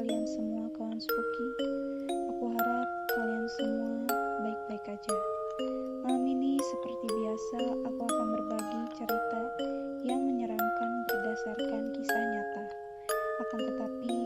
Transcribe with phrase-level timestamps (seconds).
[0.00, 1.48] kalian semua kawan Spooky?
[2.32, 3.92] Aku harap kalian semua
[4.40, 5.16] baik-baik aja.
[6.08, 9.40] Malam ini seperti biasa aku akan berbagi cerita
[10.08, 12.64] yang menyeramkan berdasarkan kisah nyata.
[13.44, 14.20] Akan tetapi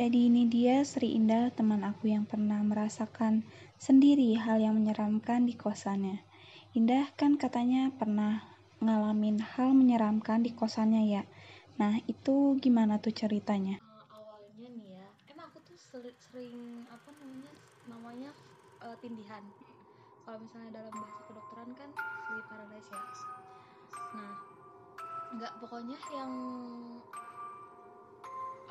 [0.00, 3.44] Jadi ini dia Sri Indah, teman aku yang pernah merasakan
[3.76, 6.24] sendiri hal yang menyeramkan di kosannya.
[6.72, 8.40] Indah kan katanya pernah
[8.80, 11.28] ngalamin hal menyeramkan di kosannya ya.
[11.76, 13.76] Nah, itu gimana tuh ceritanya?
[13.76, 17.52] Eh, awalnya nih ya emang aku tuh seri- sering apa namanya
[17.84, 18.30] namanya
[18.80, 19.44] eh, tindihan
[20.24, 21.90] kalau misalnya dalam bahasa kedokteran kan
[22.24, 23.36] sleep paralysis ya
[24.16, 24.32] nah
[25.36, 26.32] nggak pokoknya yang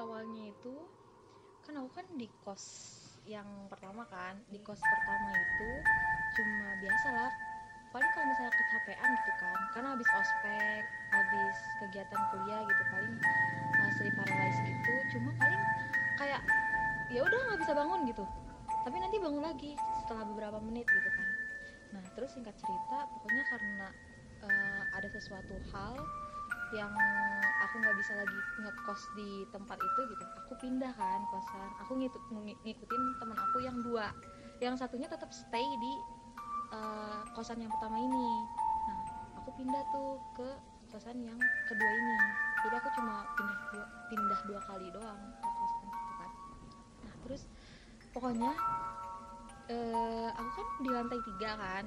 [0.02, 0.74] awalnya itu
[1.70, 2.66] kan aku kan di kos
[3.30, 5.70] yang pertama kan di kos pertama itu
[6.34, 7.32] cuma biasa lah
[7.94, 10.82] paling kalau misalnya kecapean gitu kan karena habis ospek
[11.14, 13.16] habis kegiatan kuliah gitu paling
[13.78, 15.62] uh, sleep paralysis gitu cuma paling
[16.18, 16.42] kayak
[17.10, 18.26] ya udah nggak bisa bangun gitu.
[18.86, 19.72] Tapi nanti bangun lagi
[20.06, 21.30] setelah beberapa menit gitu kan.
[21.98, 23.88] Nah terus singkat cerita pokoknya karena
[24.46, 25.98] uh, ada sesuatu hal
[26.74, 26.94] yang
[27.66, 30.24] aku nggak bisa lagi ngekos di tempat itu gitu.
[30.46, 31.70] Aku pindah kan kosan.
[31.86, 34.14] Aku ngikut ngi- ngikutin teman aku yang dua.
[34.62, 35.94] Yang satunya tetap stay di
[36.74, 38.30] uh, kosan yang pertama ini.
[38.90, 39.00] Nah
[39.42, 40.50] aku pindah tuh ke
[40.90, 41.40] kosan yang
[41.70, 42.18] kedua ini.
[42.66, 46.32] Jadi aku cuma pindah dua, pindah dua kali doang ke kosan itu kan.
[47.06, 47.42] Nah terus
[48.10, 48.52] pokoknya
[49.70, 51.86] eh, aku kan di lantai tiga kan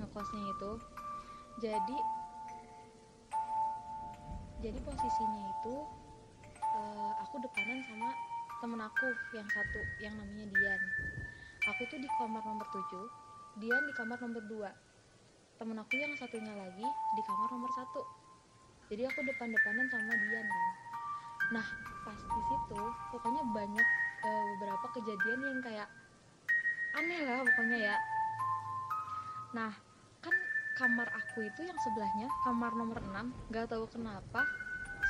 [0.00, 0.72] ngekosnya itu.
[1.60, 1.96] Jadi
[4.62, 5.74] jadi posisinya itu
[6.62, 8.10] eh, aku depanan sama
[8.62, 10.82] temen aku yang satu yang namanya Dian.
[11.66, 16.54] Aku tuh di kamar nomor 7 Dian di kamar nomor 2 temen aku yang satunya
[16.54, 18.02] lagi di kamar nomor satu.
[18.86, 20.66] Jadi aku depan-depanan sama Dian kan.
[21.58, 21.66] Nah
[22.06, 23.86] pas di situ pokoknya banyak
[24.22, 25.88] eh, beberapa kejadian yang kayak
[27.02, 27.96] aneh lah pokoknya ya.
[29.58, 29.74] Nah
[30.72, 34.44] kamar aku itu yang sebelahnya kamar nomor 6 nggak tahu kenapa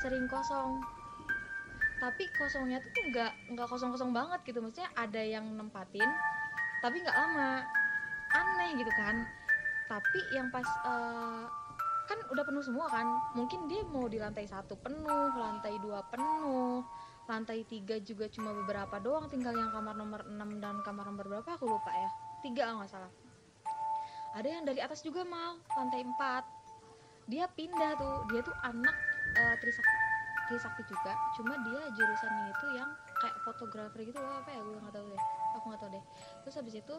[0.02, 0.82] sering kosong.
[2.02, 4.58] Tapi kosongnya tuh nggak nggak kosong-kosong banget gitu.
[4.58, 6.10] Maksudnya ada yang nempatin
[6.82, 7.62] tapi nggak lama.
[8.32, 9.22] Aneh gitu kan.
[9.86, 11.44] Tapi yang pas eh,
[12.10, 13.06] kan udah penuh semua kan.
[13.38, 16.82] Mungkin dia mau di lantai satu penuh lantai dua penuh
[17.30, 19.30] lantai tiga juga cuma beberapa doang.
[19.30, 22.10] Tinggal yang kamar nomor 6 dan kamar nomor berapa aku lupa ya.
[22.42, 23.21] Tiga nggak salah
[24.32, 26.62] ada yang dari atas juga mau lantai 4
[27.30, 28.16] dia pindah tuh.
[28.32, 28.96] Dia tuh anak
[29.38, 29.96] eh, Trisakti
[30.50, 31.12] Trisakti juga.
[31.38, 32.90] Cuma dia jurusannya itu yang
[33.22, 34.42] kayak fotografer gitu loh.
[34.42, 34.60] Apa ya?
[34.64, 35.22] Gue nggak tahu deh.
[35.56, 36.04] Aku nggak tahu deh.
[36.44, 36.96] Terus habis itu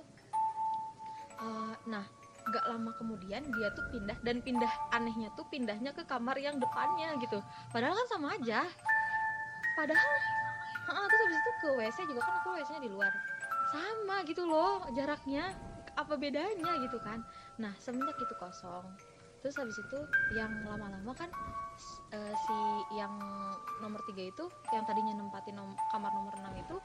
[1.43, 2.05] eh, nah
[2.43, 4.17] nggak lama kemudian dia tuh pindah.
[4.23, 7.43] Dan pindah anehnya tuh pindahnya ke kamar yang depannya gitu.
[7.73, 8.63] Padahal kan sama aja.
[9.73, 10.11] Padahal
[10.83, 12.21] Heeh, terus habis itu ke WC juga.
[12.27, 13.11] Kan aku WC nya di luar.
[13.71, 15.55] Sama gitu loh jaraknya
[15.97, 17.21] apa bedanya gitu kan?
[17.61, 18.85] Nah semenjak itu kosong
[19.43, 19.99] terus habis itu
[20.39, 21.27] yang lama-lama kan
[22.15, 22.57] eh, si
[22.95, 23.11] yang
[23.83, 26.77] nomor tiga itu yang tadinya nempatin nom- kamar nomor 6 itu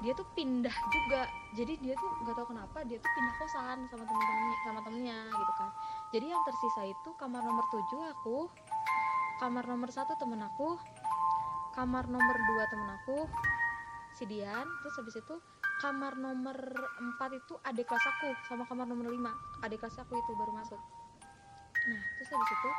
[0.00, 1.28] dia tuh pindah juga.
[1.58, 5.52] Jadi dia tuh nggak tahu kenapa dia tuh pindah kosan sama temen-temennya sama temennya gitu
[5.58, 5.70] kan.
[6.14, 8.48] Jadi yang tersisa itu kamar nomor 7 aku
[9.42, 10.76] kamar nomor satu temen aku
[11.72, 13.18] kamar nomor dua temen aku
[14.12, 15.34] si Dian terus habis itu
[15.80, 16.56] kamar nomor
[17.16, 20.80] 4 itu adik kelas aku sama kamar nomor 5 adik kelas aku itu baru masuk.
[21.88, 22.70] Nah terus habis itu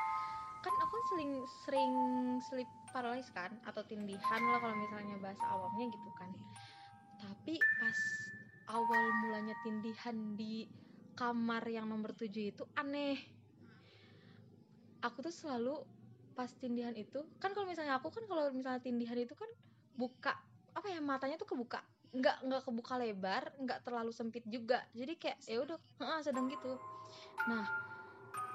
[0.62, 1.32] kan aku kan sering
[1.66, 1.94] sering
[2.46, 6.30] sleep paralysis kan atau tindihan lah kalau misalnya bahasa awamnya gitu kan.
[7.18, 8.00] Tapi pas
[8.70, 10.70] awal mulanya tindihan di
[11.18, 13.18] kamar yang nomor 7 itu aneh.
[15.02, 15.82] Aku tuh selalu
[16.38, 19.50] pas tindihan itu kan kalau misalnya aku kan kalau misalnya tindihan itu kan
[19.98, 20.38] buka
[20.72, 24.84] apa ya matanya tuh kebuka nggak nggak kebuka lebar nggak terlalu sempit juga.
[24.92, 25.78] Jadi kayak ya udah
[26.20, 26.76] sedang gitu.
[27.48, 27.66] Nah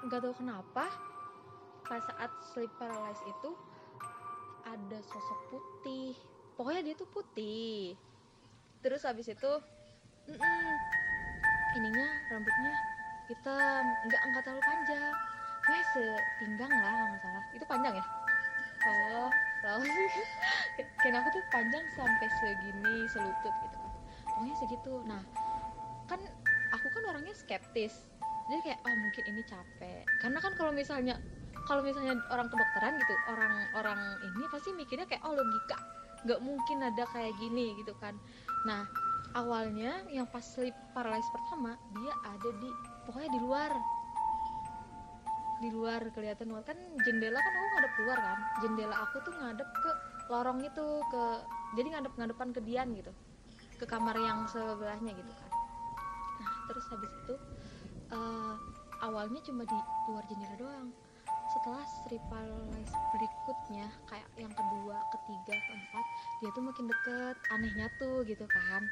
[0.05, 0.85] nggak tahu kenapa
[1.87, 3.51] pas saat sleep paralysis itu
[4.67, 6.13] ada sosok putih.
[6.53, 7.97] Pokoknya dia tuh putih.
[8.85, 9.51] Terus habis itu
[10.29, 10.73] mm-mm,
[11.81, 12.73] ininya rambutnya
[13.25, 15.15] hitam nggak nggak terlalu panjang.
[15.65, 17.43] Kayak sepinggang lah nggak salah.
[17.57, 18.05] Itu panjang ya?
[18.87, 19.29] Oh
[19.67, 19.83] tahu.
[21.03, 23.91] Kayak aku tuh panjang sampai segini selutut gitu kan.
[24.31, 24.93] Pokoknya segitu.
[25.03, 25.21] Nah
[26.07, 26.19] kan
[26.71, 28.07] aku kan orangnya skeptis.
[28.47, 30.03] Jadi kayak oh mungkin ini capek.
[30.23, 31.19] Karena kan kalau misalnya
[31.67, 35.77] kalau misalnya orang kedokteran gitu orang-orang ini pasti mikirnya kayak oh logika.
[36.23, 38.15] Nggak mungkin ada kayak gini gitu kan.
[38.63, 38.87] Nah
[39.35, 42.69] awalnya yang pas sleep paralysis pertama dia ada di
[43.03, 43.71] pokoknya di luar
[45.59, 46.63] di luar kelihatan luar.
[46.65, 48.39] Kan jendela kan aku ngadep keluar kan.
[48.65, 49.91] Jendela aku tuh ngadep ke
[50.27, 51.23] lorong itu ke
[51.75, 53.11] jadi ngadep ngadepan ke Dian gitu.
[53.77, 55.51] Ke kamar yang sebelahnya gitu kan.
[56.41, 57.35] Nah terus habis itu
[58.13, 58.55] uh,
[59.01, 60.89] awalnya cuma di luar jendela doang.
[61.47, 61.83] Setelah
[62.27, 66.05] paralysis berikutnya kayak yang kedua ketiga keempat
[66.43, 67.35] dia tuh makin deket.
[67.55, 68.83] Anehnya tuh gitu kan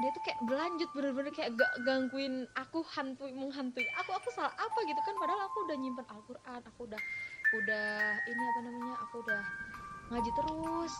[0.00, 4.78] dia tuh kayak berlanjut bener-bener kayak gak gangguin aku hantui menghantui aku aku salah apa
[4.86, 7.02] gitu kan padahal aku udah nyimpen Al-Quran aku udah
[7.58, 9.42] udah ini apa namanya aku udah
[10.10, 10.94] ngaji terus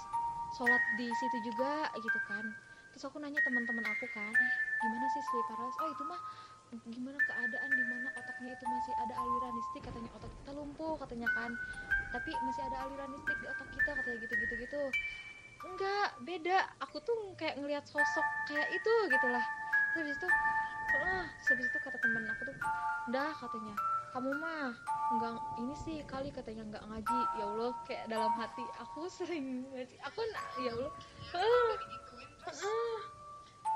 [0.54, 2.42] sholat di situ juga gitu kan.
[2.90, 5.78] Terus aku nanya teman-teman aku kan eh gimana sih sleep paralysis?
[5.78, 6.20] Oh itu mah
[6.90, 10.10] gimana keadaan di mana otaknya itu masih ada aliran listrik katanya.
[10.18, 11.54] Otak kita lumpuh katanya kan.
[12.10, 14.82] Tapi masih ada aliran listrik di otak kita katanya gitu gitu gitu
[15.64, 16.58] enggak beda.
[16.88, 19.44] Aku tuh kayak ngelihat sosok kayak itu gitulah.
[19.92, 20.28] Terus habis itu
[20.90, 22.56] ah habis itu kata temen aku tuh
[23.14, 23.74] dah katanya
[24.10, 24.74] kamu mah
[25.14, 27.20] enggak ini sih kali katanya enggak ngaji.
[27.38, 29.96] Ya allah kayak dalam hati aku sering ngaji.
[30.10, 30.20] Aku
[30.64, 30.92] ya allah.
[31.36, 31.72] Ah,
[32.50, 32.98] ah.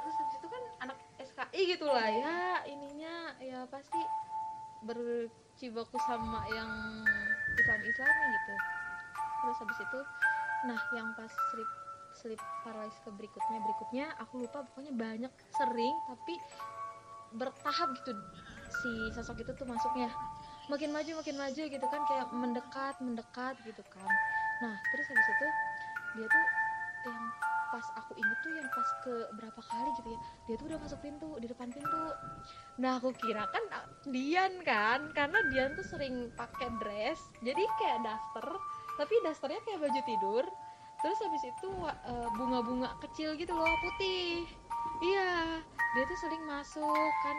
[0.04, 4.00] terus habis itu kan anak SKI gitulah ya ininya ya pasti
[4.84, 6.70] bercibaku sama yang
[7.56, 8.54] Islam Islam gitu.
[9.44, 10.00] Terus habis itu
[10.64, 11.70] nah yang pas sleep
[12.14, 16.34] sleep paralysis ke berikutnya berikutnya aku lupa pokoknya banyak sering tapi
[17.34, 18.14] bertahap gitu.
[18.70, 20.08] Si sosok itu tuh masuknya
[20.72, 24.10] makin maju makin maju gitu kan kayak mendekat mendekat gitu kan.
[24.64, 25.46] Nah terus habis itu
[26.16, 26.46] dia tuh
[27.04, 27.22] yang
[27.74, 30.98] pas aku inget tuh yang pas ke berapa kali gitu ya dia tuh udah masuk
[31.02, 32.04] pintu di depan pintu.
[32.80, 38.06] Nah aku kira kan ah, Dian kan karena Dian tuh sering pakai dress jadi kayak
[38.06, 38.46] daster
[38.94, 40.44] tapi dasternya kayak baju tidur
[41.02, 44.48] terus habis itu uh, bunga-bunga kecil gitu loh putih.
[45.04, 45.60] Iya
[45.94, 47.36] dia tuh sering masuk kan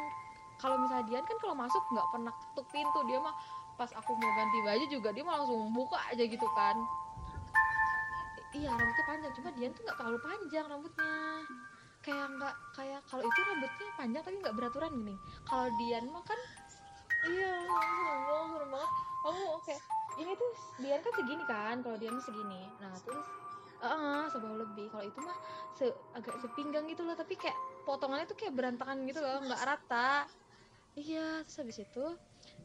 [0.61, 3.35] kalau misalnya Dian kan kalau masuk nggak pernah ketuk pintu dia mah
[3.75, 6.75] pas aku mau ganti baju juga dia mah langsung buka aja gitu kan.
[8.55, 11.13] Iya rambutnya panjang cuma Dian tuh nggak terlalu panjang rambutnya.
[12.05, 15.15] Kayak nggak kayak kalau itu rambutnya panjang tapi nggak beraturan gini.
[15.47, 16.39] Kalau Dian mah kan
[17.33, 17.53] iya
[18.53, 18.91] serem banget.
[19.25, 19.65] Oh oke.
[19.65, 21.75] okay ini tuh Dian kan segini kan?
[21.83, 22.61] Kalau Dian segini.
[22.79, 23.27] Nah terus
[23.83, 24.87] uh, sebawah lebih.
[24.91, 25.37] Kalau itu mah
[25.75, 25.85] se
[26.15, 27.15] agak sepinggang gitu loh.
[27.15, 29.43] Tapi kayak potongannya tuh kayak berantakan gitu loh.
[29.43, 30.27] Nggak rata.
[30.95, 32.05] Iya terus habis itu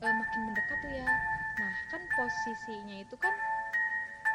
[0.02, 1.06] uh, makin mendekat tuh ya.
[1.58, 3.34] Nah kan posisinya itu kan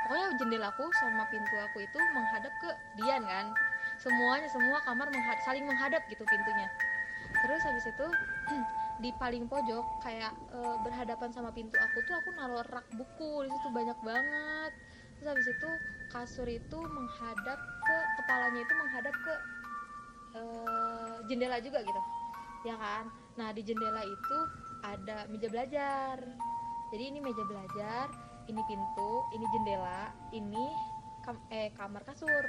[0.06, 2.70] pokoknya jendelaku sama pintu aku itu menghadap ke
[3.00, 3.48] Dian kan.
[3.96, 5.08] Semuanya semua kamar
[5.48, 6.68] saling menghadap gitu pintunya.
[7.44, 8.08] Terus habis itu
[9.04, 13.50] di paling pojok kayak e, berhadapan sama pintu aku tuh aku naruh rak buku di
[13.52, 14.72] situ banyak banget.
[15.20, 15.70] Terus habis itu
[16.12, 19.34] kasur itu menghadap ke kepalanya itu menghadap ke
[20.36, 20.42] e,
[21.28, 22.02] jendela juga gitu
[22.66, 23.12] ya kan?
[23.36, 24.38] Nah di jendela itu
[24.86, 26.18] ada meja belajar.
[26.94, 28.08] Jadi ini meja belajar
[28.46, 30.66] ini pintu ini jendela ini
[31.26, 32.46] kam eh kamar kasur.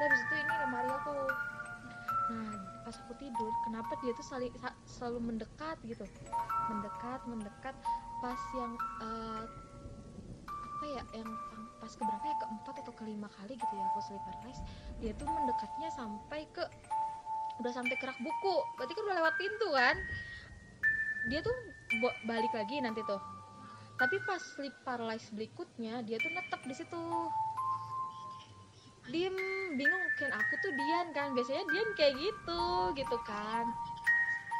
[0.00, 1.16] Terus habis itu ini lemari aku
[2.30, 2.54] nah
[2.86, 4.54] pas aku tidur kenapa dia tuh selalu
[4.86, 6.06] selalu mendekat gitu?
[6.70, 7.74] Mendekat mendekat.
[8.22, 8.72] Pas yang
[9.02, 9.44] uh,
[10.46, 11.30] apa ya yang
[11.82, 12.36] pas keberapa ya?
[12.38, 14.62] Keempat atau kelima kali gitu ya aku sleep paralysis.
[15.02, 16.64] Dia tuh mendekatnya sampai ke
[17.60, 18.56] udah sampai kerak buku.
[18.78, 19.96] Berarti kan udah lewat pintu kan?
[21.28, 21.56] Dia tuh
[22.24, 23.20] balik lagi nanti tuh.
[24.00, 27.02] Tapi pas sleep paralysis berikutnya dia tuh netep di situ
[29.10, 29.36] diem
[29.74, 31.34] bingung kan aku tuh Dian kan?
[31.34, 32.62] Biasanya Dian kayak gitu
[32.94, 33.66] gitu kan.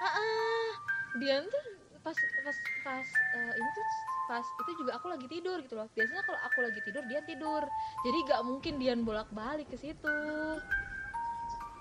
[0.01, 0.71] Ah, ah
[1.19, 1.65] Dian tuh
[2.01, 3.87] pas pas pas uh, ini tuh
[4.31, 5.87] pas itu juga aku lagi tidur gitu loh.
[5.95, 7.63] Biasanya kalau aku lagi tidur Dian tidur.
[8.07, 10.19] Jadi gak mungkin Dian bolak balik ke situ.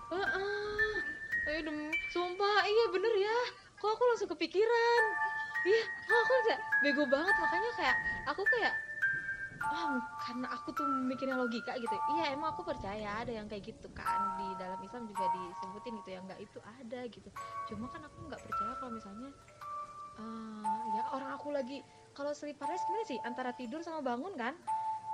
[0.09, 0.95] Ah, ah.
[1.49, 3.37] ayo demi sumpah iya bener ya.
[3.77, 5.03] Kok aku langsung kepikiran?
[5.65, 7.35] Iya aku kayak bego banget.
[7.37, 7.97] Makanya kayak
[8.29, 8.73] aku kayak
[9.59, 13.87] oh karena aku tuh mikirnya logika gitu iya emang aku percaya ada yang kayak gitu
[13.91, 16.19] kan di dalam Islam juga disebutin gitu ya.
[16.23, 17.29] Nggak itu ada gitu.
[17.71, 19.29] Cuma kan aku nggak percaya kalau misalnya
[20.19, 21.83] uh, ya orang aku lagi
[22.15, 23.19] kalau sleep paralysis gimana sih?
[23.23, 24.55] Antara tidur sama bangun kan?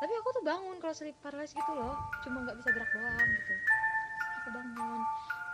[0.02, 1.98] Tapi aku tuh bangun kalau sleep paralysis gitu loh.
[2.26, 3.54] Cuma nggak bisa gerak doang gitu.
[4.44, 5.02] Aku bangun.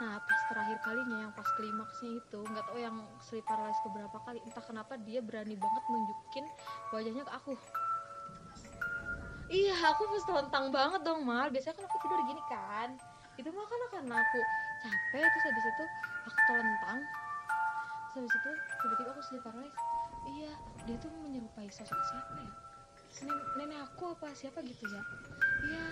[0.02, 4.40] Nah pas terakhir kalinya yang pas klimaksnya itu nggak tahu yang sleep paralysis beberapa kali
[4.42, 6.46] entah kenapa dia berani banget nunjukin
[6.90, 7.54] wajahnya ke aku
[9.52, 12.90] iya aku pas telentang banget dong mal biasanya kan aku tidur gini kan.
[13.36, 14.40] Itu mah kan karena aku
[14.82, 15.86] capek terus habis itu
[16.24, 17.00] aku telentang.
[18.12, 19.84] Terus habis itu tiba-tiba aku sleep paralysis
[20.30, 20.54] iya
[20.86, 22.52] dia tuh menyerupai sosok siapa ya?
[23.22, 25.02] Nenek, nenek aku apa siapa gitu ya?
[25.68, 25.86] Iya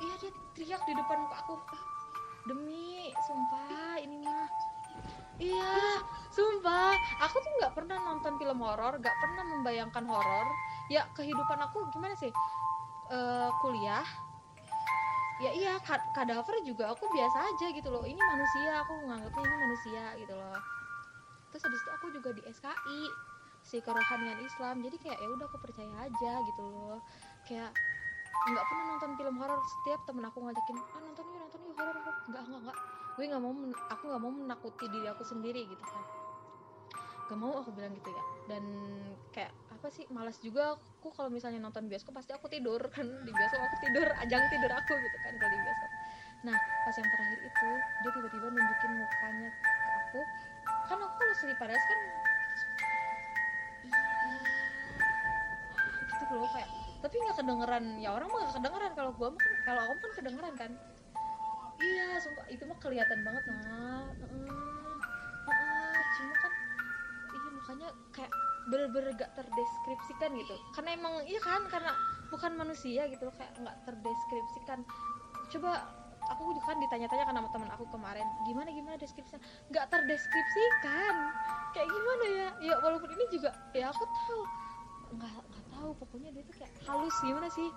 [0.00, 1.54] iya dia teriak di depan muka aku.
[2.46, 4.48] Demi sumpah ini mah.
[5.40, 6.94] Iya sumpah.
[7.26, 10.46] Aku tuh nggak pernah nonton film horor nggak pernah membayangkan horor.
[10.90, 12.30] Ya kehidupan aku gimana sih
[13.10, 14.06] Eh, kuliah
[15.40, 18.04] ya iya kad- kadaver juga aku biasa aja gitu loh.
[18.06, 20.60] Ini manusia aku menganggapnya ini manusia gitu loh.
[21.50, 23.00] Terus habis itu aku juga di SKI
[23.64, 24.84] si kerohanian Islam.
[24.84, 27.00] Jadi kayak ya udah aku percaya aja gitu loh.
[27.48, 27.72] Kayak
[28.52, 29.58] nggak pernah nonton film horor.
[29.80, 32.16] Setiap temen aku ngajakin ah nonton yuk nonton yuk horor horor.
[32.30, 32.78] Nggak nggak nggak.
[33.16, 33.52] Gue nggak mau
[33.90, 36.04] aku nggak mau menakuti diri aku sendiri gitu kan.
[37.26, 38.24] Gak mau aku bilang gitu ya.
[38.50, 38.64] Dan
[39.30, 43.32] kayak apa sih malas juga aku kalau misalnya nonton bioskop pasti aku tidur kan di
[43.32, 45.90] bioskop aku tidur ajang tidur aku gitu kan kalau di bioskop.
[46.44, 47.70] Nah pas yang terakhir itu
[48.04, 50.20] dia tiba-tiba nunjukin mukanya ke aku.
[50.84, 52.00] Kan aku kalau sleep paralysis kan
[53.88, 54.04] iya
[56.20, 56.68] gitu loh kayak
[57.00, 57.84] tapi nggak kedengeran.
[58.04, 60.72] Ya orang mah nggak kedengeran kalau gua mah kan kalau aku kan kedengeran kan.
[61.80, 64.04] Iya sumpah itu mah kelihatan banget nah
[66.20, 66.52] cuma kan
[67.32, 68.32] iya mukanya kayak
[68.68, 70.54] bener-bener gak terdeskripsikan gitu.
[70.76, 71.96] Karena emang iya kan karena
[72.30, 74.78] bukan manusia gitu loh kayak nggak terdeskripsikan.
[75.50, 75.88] Coba
[76.30, 79.40] aku juga kan ditanya-tanya kan sama teman aku kemarin gimana gimana deskripsinya
[79.72, 81.14] nggak terdeskripsikan.
[81.74, 82.48] Kayak gimana ya?
[82.70, 84.40] Ya walaupun ini juga ya aku tahu.
[85.18, 87.68] Nggak nggak tahu pokoknya dia tuh kayak halus gimana sih?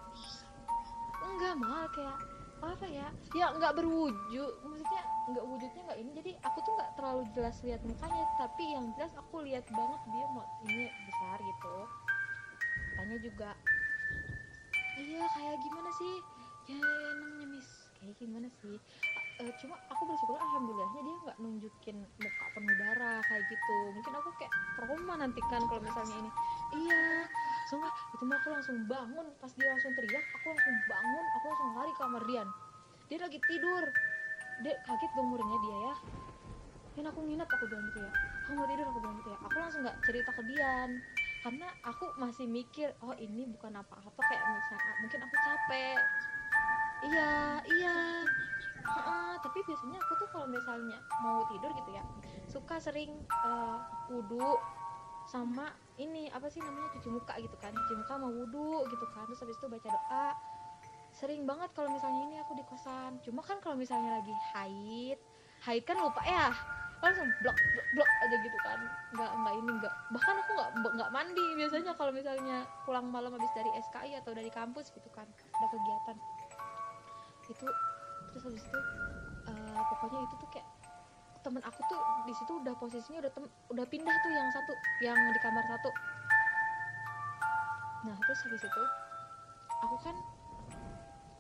[1.24, 2.18] Enggak mal kayak
[2.62, 3.08] apa ya?
[3.34, 4.54] Ya nggak berwujud.
[4.62, 6.12] Maksudnya nggak wujudnya nggak ini.
[6.20, 10.26] Jadi aku tuh nggak terlalu jelas lihat mukanya tapi yang jelas aku lihat banget dia
[10.32, 11.76] mau ini besar gitu.
[12.94, 13.50] Tanya juga
[15.00, 16.16] iya kayak gimana sih?
[16.72, 16.80] Ya
[17.18, 17.70] namanya miss.
[17.98, 18.78] Kayak gimana sih?
[19.42, 23.78] Eh, cuma aku bersyukur alhamdulillahnya dia nggak nunjukin muka penuh darah kayak gitu.
[23.98, 26.32] Mungkin aku kayak trauma nanti kan kalau misalnya ini.
[26.74, 27.26] Iya
[27.74, 31.70] sumpah itu mah aku langsung bangun pas dia langsung teriak aku langsung bangun aku langsung
[31.74, 32.50] lari ke kamar Dian
[33.10, 33.84] dia lagi tidur
[34.62, 35.96] dia kaget dong muridnya dia ya.
[36.94, 38.12] Dan aku nginep aku bilang gitu ya.
[38.46, 39.38] Kamu mau tidur aku bilang gitu ya.
[39.42, 40.92] Aku langsung nggak cerita ke Dian.
[41.44, 46.00] Karena aku masih mikir oh ini bukan apa-apa kayak misalnya mungkin aku capek.
[47.04, 47.34] Iya
[47.68, 47.98] iya.
[48.84, 52.04] Heeh, tapi biasanya aku tuh kalau misalnya mau tidur gitu ya
[52.52, 53.78] suka sering eh,
[54.12, 54.60] wudhu
[55.24, 57.74] sama ini apa sih namanya cuci muka gitu kan.
[57.74, 59.26] Cuci muka sama wudhu gitu kan.
[59.28, 60.28] Terus habis itu baca doa
[61.24, 63.16] sering banget kalau misalnya ini aku di kosan.
[63.24, 65.16] Cuma kan kalau misalnya lagi haid
[65.64, 66.52] haid kan lupa ya
[67.00, 68.80] langsung blok blok blok aja gitu kan.
[69.16, 73.48] Nggak nggak ini nggak bahkan aku nggak nggak mandi biasanya kalau misalnya pulang malam habis
[73.56, 76.18] dari SKI atau dari kampus gitu kan ada kegiatan.
[77.48, 77.68] Itu
[78.36, 78.80] terus habis itu
[79.48, 80.68] eh, pokoknya itu tuh kayak
[81.44, 85.16] temen aku tuh di situ udah posisinya udah tem- udah pindah tuh yang satu yang
[85.32, 85.90] di kamar satu.
[88.12, 88.84] Nah terus habis itu
[89.88, 90.16] aku kan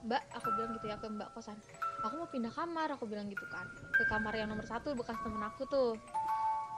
[0.03, 1.55] mbak aku bilang gitu ya ke mbak kosan
[2.03, 3.63] aku mau pindah kamar aku bilang gitu kan
[3.95, 5.95] ke kamar yang nomor satu bekas temen aku tuh.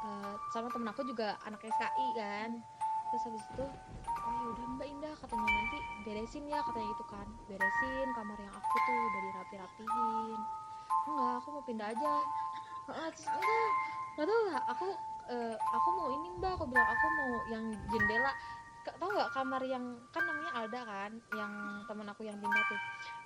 [0.05, 2.49] Eh, sama temen aku juga anak SKI kan.
[3.09, 3.65] Terus habis itu
[4.25, 7.27] oh ya udah mbak Indah katanya nanti beresin ya katanya gitu kan.
[7.49, 10.41] Beresin kamar yang aku tuh udah dirapi-rapihin
[11.05, 12.13] enggak aku mau pindah aja.
[12.85, 13.69] Terus enggak
[14.15, 14.87] nggak tahu lah aku
[15.33, 18.33] eh, aku mau ini mbak aku bilang aku mau yang jendela.
[18.85, 21.53] Tahu nggak kamar yang kan namanya Alda kan yang
[21.89, 22.81] temen aku yang pindah tuh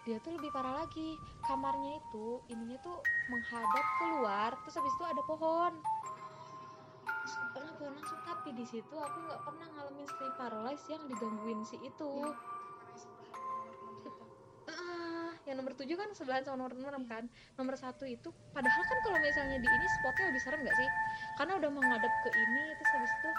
[0.07, 1.19] dia tuh lebih parah lagi.
[1.43, 5.73] Kamarnya itu ininya tuh menghadap keluar terus habis itu ada pohon.
[7.53, 11.77] Pernah pohon langsung tapi di situ aku nggak pernah ngalamin sleep paralysis yang digangguin si
[11.83, 12.13] itu.
[14.69, 17.25] Ah, yang nomor tujuh kan sebelahan sama nomor enam kan.
[17.57, 20.89] Nomor satu itu padahal kan kalau misalnya di ini spotnya lebih serem nggak sih?
[21.41, 23.31] Karena udah menghadap ke ini terus habis itu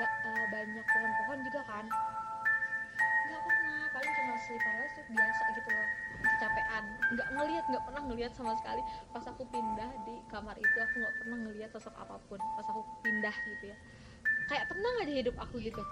[0.00, 1.86] ba- eh, banyak pohon-pohon juga kan
[4.44, 5.88] sleep paralysis tuh biasa gitu loh.
[6.24, 6.84] Kecapean.
[7.16, 8.82] Nggak ngelihat nggak pernah ngelihat sama sekali.
[9.10, 12.82] Pas aku pindah di kamar itu aku nggak pernah ngelihat sosok apa pun pas aku
[13.00, 13.76] pindah gitu ya.
[14.52, 15.82] Kayak tenang aja hidup aku gitu.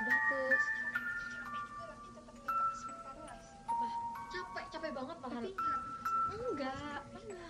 [0.00, 0.50] Udah tuh
[3.66, 3.86] apa
[4.32, 5.40] capek capek banget malah
[6.36, 7.40] enggak enggak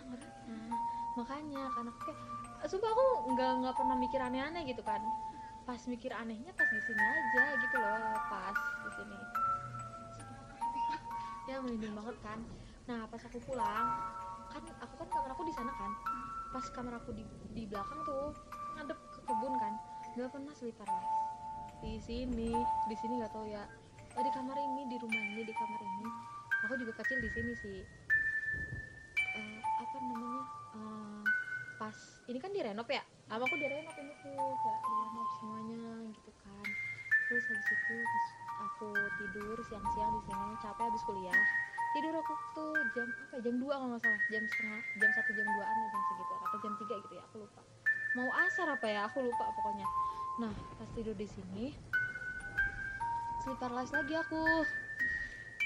[0.46, 0.78] nah,
[1.18, 2.20] makanya karena aku kayak
[2.66, 5.02] sumpah aku nggak nggak pernah mikir aneh-aneh gitu kan.
[5.66, 9.45] Pas mikir anehnya pas di sini aja gitu loh pas di sini
[11.56, 12.38] ya merinding banget kan.
[12.84, 13.88] Nah pas aku pulang
[14.52, 15.92] kan aku kan kamar aku di sana kan.
[16.52, 17.24] Pas kamar aku di
[17.56, 18.36] di belakang tuh
[18.76, 19.72] ngadep ke kebun kan.
[20.12, 21.24] Nggak pernah sleep paralysis
[21.80, 22.52] di sini
[22.88, 23.64] di sini nggak tahu ya.
[24.16, 26.08] Oh, di kamar ini di rumah ini di kamar ini.
[26.64, 27.80] Aku juga kecil di sini sih.
[29.36, 30.42] Eh, apa namanya?
[30.72, 31.24] Eh,
[31.76, 31.96] pas
[32.28, 33.04] ini kan direnov ya?
[33.28, 35.84] Sama aku direnov ini tuh kayak direnov semuanya
[36.16, 36.68] gitu kan.
[37.28, 38.90] Terus habis itu pas aku
[39.22, 41.42] tidur siang-siang di sini capek habis kuliah.
[41.94, 44.20] Tidur aku tuh jam apa ya, jam 2 kalau nggak salah.
[44.28, 47.36] Jam setengah jam satu jam 2 an jam segitu atau jam 3 gitu ya aku
[47.46, 47.62] lupa.
[48.16, 49.86] Mau asar apa ya aku lupa pokoknya.
[50.42, 51.72] Nah pas tidur di sini
[53.46, 54.42] sleep lagi aku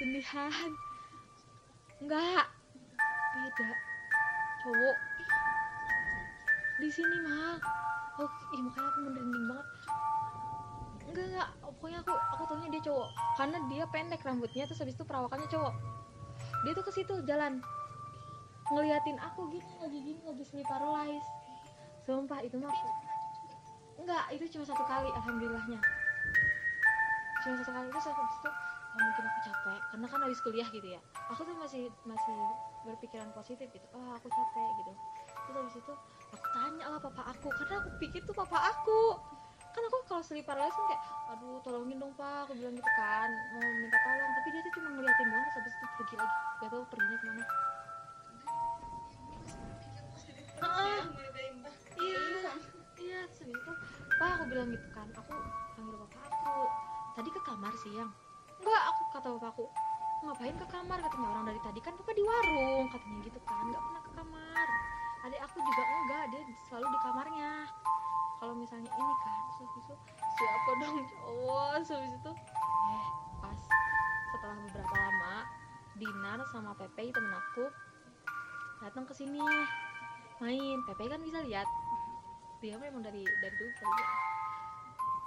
[0.00, 0.72] Beneran
[2.00, 2.44] enggak
[3.36, 3.70] beda.
[4.64, 4.96] Cowok.
[6.80, 7.60] Di sini mah
[8.20, 9.66] oh ih makanya aku merinding banget
[11.10, 11.50] enggak enggak.
[11.60, 13.08] Pokoknya aku aku taunya dia cowok.
[13.36, 15.74] Karena dia pendek rambutnya terus habis itu perawakannya cowok.
[16.64, 17.60] Dia tuh ke situ jalan.
[18.70, 21.26] Ngeliatin aku gini lagi gini lagi sleep paralysis
[22.08, 22.74] sumpah itu mah
[24.00, 25.78] enggak itu cuma satu kali alhamdulillahnya.
[27.44, 29.80] Cuma satu kali itu habis itu oh, mungkin aku capek.
[29.92, 31.00] Karena kan habis kuliah gitu ya.
[31.34, 32.38] Aku tuh masih masih
[32.88, 33.86] berpikiran positif gitu.
[33.92, 34.92] Oh aku capek gitu.
[35.28, 35.92] Terus habis itu
[36.32, 39.00] aku tanya lah papa aku karena aku pikir tuh papa aku
[40.20, 42.44] kalau sleep paralysis kan kayak aduh tolongin dong pak.
[42.44, 44.30] Aku bilang gitu kan mau minta tolong.
[44.36, 46.36] Tapi dia tuh cuma ngeliatin doang terus habis itu pergi lagi.
[46.60, 47.44] Gak tau perginya ke mana.
[50.60, 51.00] Heeh.
[52.04, 52.24] iya
[53.00, 53.72] iya itu
[54.20, 54.30] pak.
[54.36, 55.32] Aku bilang gitu kan aku
[55.72, 56.64] panggil papa aku.
[57.16, 58.10] Tadi ke kamar siang?
[58.60, 59.64] Enggak aku kata papa aku.
[60.20, 60.98] Ngapain ke kamar?
[61.00, 61.80] katanya orang dari tadi.
[61.80, 63.64] Kan papa di warung katanya gitu kan.
[63.72, 64.68] Nggak pernah ke kamar.
[65.24, 67.52] Adik aku juga enggak dia selalu di kamarnya
[68.40, 71.68] kalau misalnya ini kan terus itu siapa dong cowok?
[71.84, 72.32] Terus habis itu
[72.88, 73.06] eh
[73.44, 73.60] pas
[74.32, 75.36] setelah beberapa lama
[76.00, 77.68] Dinar sama Pepe temen aku
[78.80, 79.44] datang ke sini.
[80.40, 80.80] Main.
[80.88, 81.68] Pepe kan bisa lihat.
[82.64, 84.08] Dia memang dari dari dulu lihat.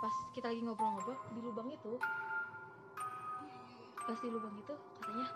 [0.02, 1.96] Pas kita lagi ngobrol-ngobrol di lubang itu
[4.04, 5.28] pas di lubang itu katanya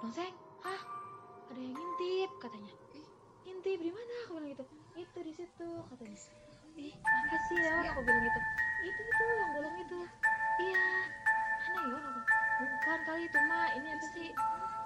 [0.00, 0.32] Dongseng,
[0.64, 0.80] hah?
[1.52, 2.72] Ada yang ngintip katanya.
[3.44, 4.14] Ngintip di mana?
[4.24, 4.64] Aku bilang gitu.
[4.96, 6.16] Itu di situ katanya
[6.76, 7.76] ih apa sih ya?
[7.90, 8.40] Aku bilang gitu?
[8.86, 9.98] Itu itu yang bolong itu.
[10.60, 10.86] Iya.
[11.70, 14.28] Mana ya aku bukan kali itu mah ini apa sih?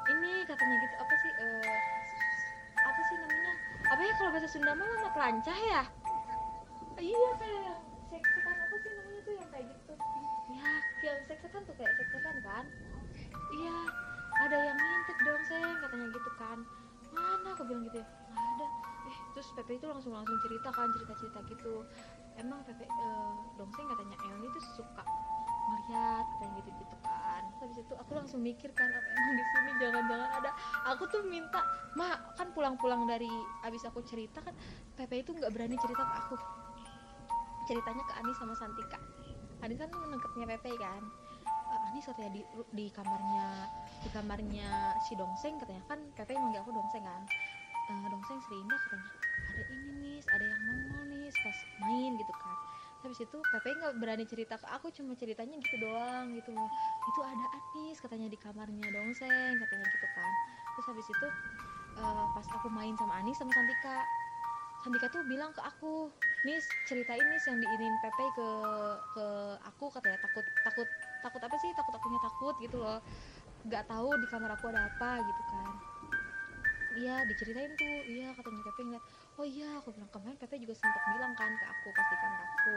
[0.05, 1.81] Ini katanya gitu apa sih eh
[2.85, 3.53] apa sih namanya?
[3.88, 5.83] Apa ya kalau bahasa Sunda mah anak lancah ya?
[7.01, 7.77] Iya kayak
[8.12, 9.92] seksekan apa sih namanya tuh yang kayak gitu?
[10.55, 10.70] Ya
[11.05, 12.64] yang seksekan tuh kayak seksekan kan?
[13.53, 13.77] Iya.
[14.35, 16.59] Ada yang ngintip dong seng katanya gitu kan.
[17.14, 18.07] Mana aku bilang gitu ya?
[18.07, 18.24] eh
[19.44, 21.85] terus Pepe itu langsung langsung cerita kan cerita cerita gitu.
[22.40, 25.04] Emang Pepe eh, dongseng katanya Eon itu suka
[25.64, 27.42] melihat katanya gitu gitu kan.
[27.61, 30.50] Habis itu aku langsung mikir kan apa emang di sini jangan-jangan ada.
[30.96, 31.61] Aku tuh minta
[31.92, 33.28] ma kan pulang-pulang dari
[33.68, 34.57] abis aku cerita kan
[34.96, 36.37] Pepe itu nggak berani cerita ke aku.
[37.68, 38.96] Ceritanya ke Ani sama Santika.
[39.61, 41.04] Ani kan nangkepnya Pepe kan.
[41.44, 42.40] Eh, Ani katanya di
[42.72, 43.68] di kamarnya
[44.00, 45.85] di kamarnya si Dongseng katanya.
[45.85, 47.28] Kan Pepe manggil aku Dongseng kan
[47.85, 49.11] Eh, Dongseng Serinda katanya
[49.53, 52.57] ada ini nih ada yang nongol nih pas main gitu kan.
[53.05, 56.73] Habis itu Pepe nggak berani cerita ke aku cuma ceritanya gitu doang gitu loh.
[57.12, 60.33] Itu ada Anis katanya di kamarnya Dongseng katanya gitu kan.
[60.73, 61.27] Terus habis itu
[62.01, 64.09] eh, pas aku main sama Anis sama Santika
[64.81, 66.09] Santika tuh bilang ke aku
[66.49, 68.49] Nis ceritain Nis yang diinin Pepe ke
[69.12, 69.27] ke
[69.61, 70.16] aku katanya.
[70.25, 70.88] Takut takut
[71.20, 71.68] takut apa sih?
[71.77, 73.05] Takut akunya takut gitu loh.
[73.68, 75.93] Nggak tahu di kamar aku ada apa gitu kan
[76.98, 77.98] iya diceritain tuh.
[78.07, 79.04] Iya katanya Pepe ngeliat
[79.35, 82.40] oh iya aku bilang kemarin Pepe juga sempat bilang kan ke aku pas di kamar
[82.42, 82.76] aku.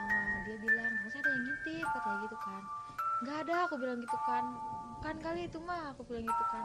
[0.00, 1.86] Eh, dia bilang masa ada yang ngintip?
[1.92, 2.62] Katanya gitu kan.
[3.20, 4.44] Nggak ada aku bilang gitu kan.
[5.00, 6.64] Kan kali itu mah aku bilang gitu kan.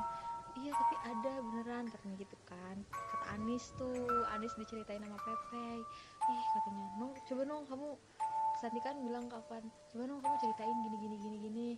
[0.55, 2.75] Iya tapi ada beneran katanya gitu kan.
[2.87, 5.67] Kata Anis tuh Anis diceritain sama Pepe.
[6.31, 7.89] Ih katanya nong coba nong kamu
[8.55, 11.69] Santi kan bilang ke aku kan coba nong kamu ceritain gini gini gini gini.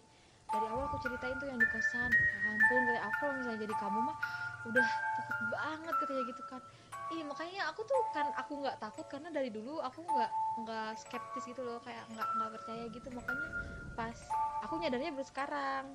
[0.47, 2.11] Dari awal aku ceritain tuh yang di kosan.
[2.13, 4.17] Ya ampun kayak aku misalnya jadi kamu mah
[4.65, 6.61] udah takut banget katanya gitu kan.
[7.07, 10.31] Ih makanya aku tuh kan aku nggak takut karena dari dulu aku nggak
[10.65, 13.07] nggak skeptis gitu loh kayak nggak nggak percaya gitu.
[13.13, 13.47] Makanya
[13.95, 14.17] pas
[14.65, 15.85] aku nyadarnya baru sekarang.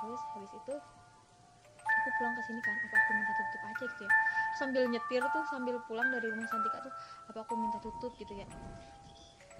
[0.00, 0.74] Terus habis itu
[1.82, 4.12] aku pulang ke sini kan apa aku minta tutup aja gitu ya.
[4.56, 6.94] Sambil nyetir tuh sambil pulang dari rumah Santika tuh
[7.28, 8.46] apa aku minta tutup gitu ya.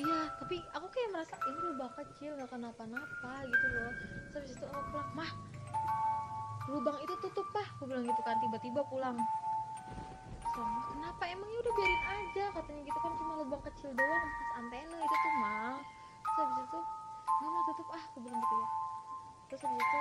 [0.01, 3.93] Iya tapi aku kayak merasa ini lubang kecil nggak kenapa-napa gitu loh.
[4.33, 5.31] Terus habis itu aku pulang mah
[6.71, 7.67] lubang itu tutup pak.
[7.79, 9.17] Aku bilang gitu kan tiba-tiba pulang.
[10.53, 11.23] Sama kenapa?
[11.27, 13.13] Emangnya udah biarin aja katanya gitu kan.
[13.19, 15.75] Cuma lubang kecil doang pas antena itu tuh mal
[16.23, 16.81] terus habis itu
[17.43, 17.87] nggak mau tutup.
[17.91, 18.69] Ah aku bilang gitu ya.
[19.51, 20.01] Terus habis itu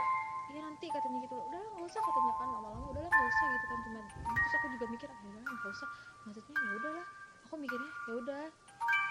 [0.52, 1.36] iya nanti katanya gitu.
[1.40, 2.86] Udah lah nggak usah katanya kan lama-lama.
[2.92, 3.80] Udah lah nggak usah gitu kan.
[3.82, 4.00] Cuma
[4.38, 5.90] terus aku juga mikir ah udah nggak usah.
[6.28, 7.06] Maksudnya ya udahlah
[7.50, 8.44] aku mikirnya ya udah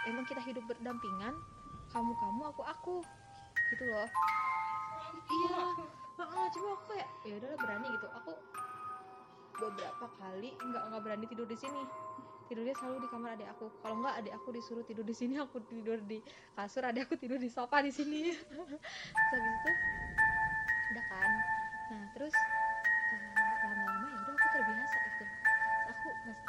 [0.08, 1.34] emang kita hidup berdampingan
[1.90, 2.96] kamu kamu aku aku
[3.74, 4.08] gitu loh.
[5.30, 5.89] Iya
[6.20, 8.06] Heeh, cuma aku kayak ya udahlah berani gitu.
[8.12, 8.32] Aku
[9.56, 11.82] beberapa kali nggak nggak berani tidur di sini.
[12.44, 13.72] Tidurnya selalu di kamar adik aku.
[13.80, 16.20] Kalau nggak adik aku disuruh tidur di sini aku tidur di
[16.52, 18.36] kasur adik aku tidur di sofa di sini.
[18.36, 19.70] Habis itu
[20.92, 21.30] udah kan.
[21.88, 22.34] Nah terus
[23.16, 25.24] eh, lama-lama ya udah aku terbiasa gitu.
[25.88, 26.40] Aku mas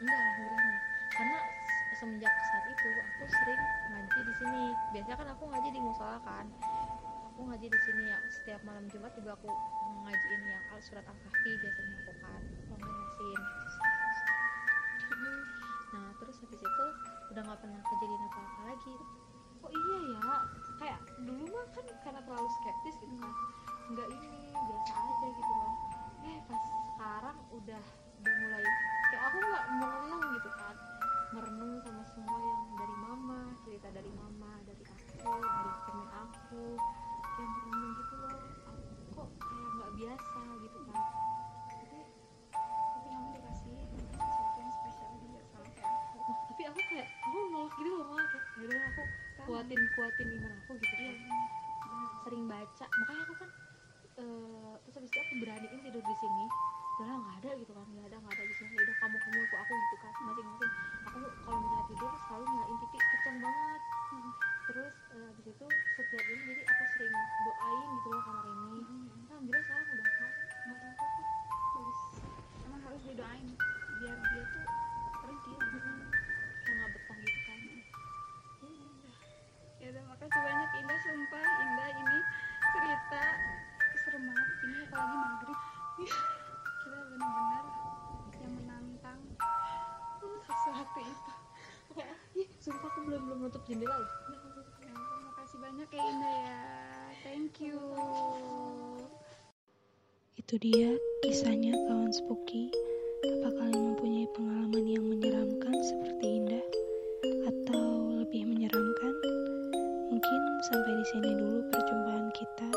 [0.00, 0.78] enggak alhamdulillahnya.
[1.12, 3.60] Karena se- semenjak saat itu aku sering
[3.92, 4.64] ngaji di sini.
[4.96, 6.48] Biasanya kan aku ngaji di musola kan
[7.32, 8.18] aku ngaji di sini ya.
[8.28, 9.48] Setiap malam jumat juga aku
[10.04, 12.42] ngajiin yang al surat al kahfi biasanya aku kan
[12.76, 13.40] yasin
[15.92, 16.86] nah terus habis itu
[17.36, 18.96] udah nggak pernah kejadian apa apa lagi.
[19.62, 20.36] Oh iya ya
[20.80, 23.34] kayak dulu mah kan karena terlalu skeptis gitu kan.
[23.92, 25.74] Nggak ini biasa aja gitu loh
[26.22, 27.84] eh pas sekarang udah
[28.22, 28.64] udah mulai
[29.10, 30.76] kayak aku nggak merenung gitu kan.
[31.32, 36.64] Merenung sama semua yang dari mama cerita dari mama dari aku dari temen aku
[37.42, 38.34] yang gitu loh
[39.12, 41.04] kok kayak nggak biasa gitu kan
[42.92, 43.76] tapi kamu dikasih
[44.14, 46.18] sesuatu yang spesial juga sama kayak aku
[46.52, 49.02] tapi aku kayak aku nolak gitu loh malah kayak yaudah aku
[49.42, 51.16] kuatin kuatin iman aku gitu kan
[52.22, 53.50] sering baca makanya aku kan
[54.12, 56.44] eh terus habis itu aku beraniin tidur di sini
[57.00, 59.56] udah nggak ada gitu kan nggak ada nggak ada di sini udah kamu kamu aku
[59.58, 60.72] aku gitu kan masing-masing
[61.08, 63.82] aku kalau misalnya tidur selalu nyalain TV kencang banget
[65.52, 67.12] itu setiap ini jadi aku sering
[67.44, 69.28] doain gitu loh kamar ini Hmm.
[69.28, 70.32] alhamdulillah sekarang udah nggak
[70.64, 72.00] nggak apa-apa bagus.
[72.64, 73.46] Emang harus didoain
[74.00, 74.66] biar dia tuh
[75.20, 77.60] pergi lah kayak nggak betah gitu kan.
[79.82, 82.18] Ya udah makasih banyak Indah sumpah Indah ini
[82.72, 83.24] cerita
[84.00, 84.48] serem banget.
[84.62, 85.58] Ini apalagi maghrib.
[86.80, 87.64] Kita benar-benar
[88.40, 89.20] yang menantang.
[90.48, 91.32] Sesuatu itu.
[92.62, 94.41] Sumpah aku belum belum nutup jendela loh
[95.90, 96.58] banyak ya.
[97.26, 97.78] Thank you.
[100.38, 100.94] Itu dia
[101.26, 102.70] kisahnya kawan spooky.
[103.22, 106.66] Apa kalian mempunyai pengalaman yang menyeramkan seperti Indah?
[107.50, 109.14] Atau lebih menyeramkan?
[110.10, 110.40] Mungkin
[110.70, 112.68] sampai di sini dulu perjumpaan kita.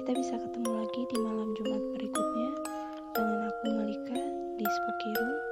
[0.00, 2.50] Kita bisa ketemu lagi di malam Jumat berikutnya.
[3.12, 4.20] Dengan aku Malika
[4.56, 5.43] di Spooky Room